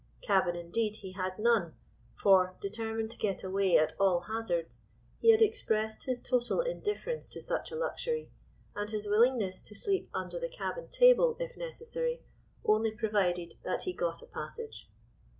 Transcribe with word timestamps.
Cabin 0.23 0.55
indeed, 0.55 0.95
he 0.95 1.11
had 1.11 1.37
none, 1.37 1.75
for, 2.15 2.55
determined 2.59 3.11
to 3.11 3.19
get 3.19 3.43
away 3.43 3.77
at 3.77 3.93
all 3.99 4.21
hazards, 4.21 4.81
he 5.19 5.29
had 5.29 5.43
expressed 5.43 6.05
his 6.05 6.19
total 6.19 6.59
indifference 6.59 7.29
to 7.29 7.39
such 7.39 7.71
a 7.71 7.75
luxury, 7.75 8.31
and 8.75 8.89
his 8.89 9.05
willingness 9.07 9.61
to 9.61 9.75
sleep 9.75 10.09
under 10.11 10.39
the 10.39 10.49
cabin 10.49 10.87
table, 10.87 11.37
if 11.39 11.55
necessary, 11.55 12.23
only 12.65 12.89
provided 12.89 13.53
that 13.63 13.83
he 13.83 13.93
got 13.93 14.23
a 14.23 14.25
passage. 14.25 14.89